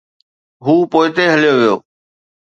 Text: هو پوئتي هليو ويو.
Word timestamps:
هو 0.65 0.73
پوئتي 0.91 1.25
هليو 1.33 1.55
ويو. 1.59 1.75